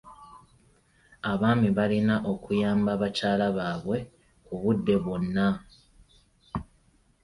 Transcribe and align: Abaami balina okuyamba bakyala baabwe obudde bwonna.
Abaami 1.31 1.69
balina 1.77 2.15
okuyamba 2.31 2.91
bakyala 3.01 3.45
baabwe 3.57 3.97
obudde 4.53 4.95
bwonna. 5.03 5.47